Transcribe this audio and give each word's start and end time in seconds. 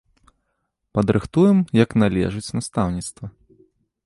Падрыхтуем 0.97 1.57
як 1.83 1.93
належыць 2.05 2.53
настаўніцтва. 2.61 3.25